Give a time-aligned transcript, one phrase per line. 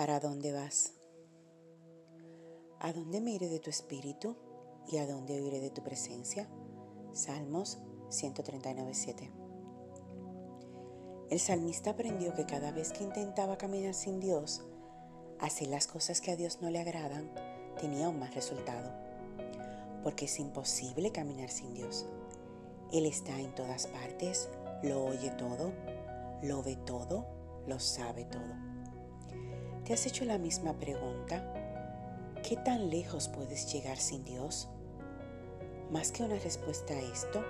[0.00, 0.94] ¿Para dónde vas?
[2.78, 4.34] ¿A dónde me iré de tu espíritu
[4.86, 6.48] y a dónde iré de tu presencia?
[7.12, 9.30] Salmos 139.7
[11.28, 14.62] El salmista aprendió que cada vez que intentaba caminar sin Dios,
[15.38, 17.30] hacer las cosas que a Dios no le agradan,
[17.78, 18.90] tenía un mal resultado.
[20.02, 22.06] Porque es imposible caminar sin Dios.
[22.90, 24.48] Él está en todas partes,
[24.82, 25.74] lo oye todo,
[26.42, 27.26] lo ve todo,
[27.66, 28.79] lo sabe todo.
[29.90, 31.42] ¿Te has hecho la misma pregunta?
[32.48, 34.68] ¿Qué tan lejos puedes llegar sin Dios?
[35.90, 37.44] Más que una respuesta a esto,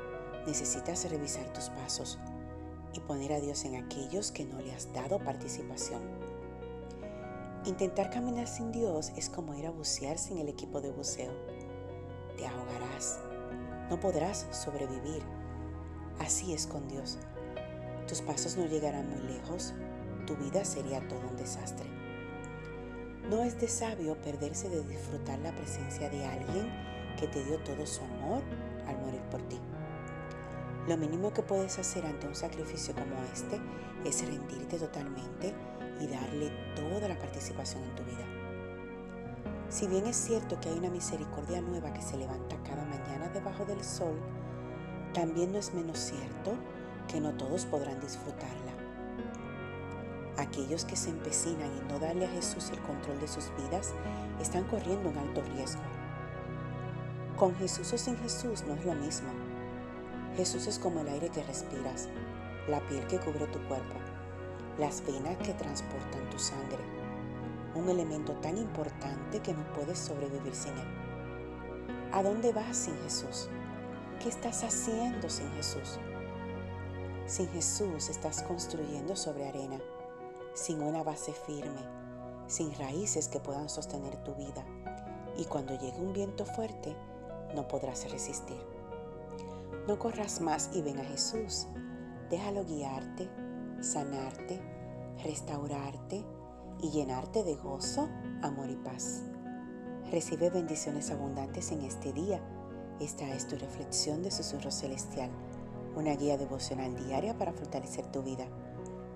[0.47, 2.19] necesitas revisar tus pasos
[2.95, 6.01] y poner a Dios en aquellos que no le has dado participación.
[7.67, 11.35] Intentar caminar sin Dios es como ir a bucear sin el equipo de buceo.
[12.39, 13.21] Te ahogarás,
[13.91, 15.23] no podrás sobrevivir.
[16.19, 17.19] Así es con Dios.
[18.09, 19.75] Tus pasos no llegarán muy lejos,
[20.27, 22.00] tu vida sería todo un desastre.
[23.31, 26.69] No es de sabio perderse de disfrutar la presencia de alguien
[27.17, 28.43] que te dio todo su amor
[28.89, 29.57] al morir por ti.
[30.89, 33.61] Lo mínimo que puedes hacer ante un sacrificio como este
[34.05, 35.55] es rendirte totalmente
[36.01, 38.27] y darle toda la participación en tu vida.
[39.69, 43.65] Si bien es cierto que hay una misericordia nueva que se levanta cada mañana debajo
[43.65, 44.19] del sol,
[45.15, 46.55] también no es menos cierto
[47.07, 48.70] que no todos podrán disfrutarla.
[50.41, 53.93] Aquellos que se empecinan en no darle a Jesús el control de sus vidas
[54.41, 55.83] están corriendo un alto riesgo.
[57.37, 59.29] Con Jesús o sin Jesús no es lo mismo.
[60.37, 62.09] Jesús es como el aire que respiras,
[62.69, 63.97] la piel que cubre tu cuerpo,
[64.79, 66.79] las venas que transportan tu sangre,
[67.75, 70.89] un elemento tan importante que no puedes sobrevivir sin él.
[72.13, 73.51] ¿A dónde vas sin Jesús?
[74.23, 75.99] ¿Qué estás haciendo sin Jesús?
[77.27, 79.79] Sin Jesús estás construyendo sobre arena
[80.55, 81.81] sin una base firme,
[82.47, 84.65] sin raíces que puedan sostener tu vida.
[85.37, 86.97] Y cuando llegue un viento fuerte,
[87.55, 88.61] no podrás resistir.
[89.87, 91.67] No corras más y ven a Jesús.
[92.29, 93.29] Déjalo guiarte,
[93.81, 94.61] sanarte,
[95.23, 96.25] restaurarte
[96.83, 98.09] y llenarte de gozo,
[98.43, 99.23] amor y paz.
[100.11, 102.41] Recibe bendiciones abundantes en este día.
[103.01, 105.31] Esta es tu reflexión de Susurro Celestial,
[105.97, 108.47] una guía devocional diaria para fortalecer tu vida.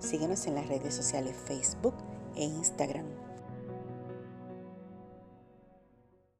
[0.05, 1.95] Síguenos en las redes sociales Facebook
[2.35, 3.24] e Instagram.